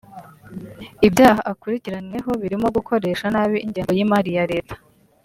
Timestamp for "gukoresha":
2.75-3.25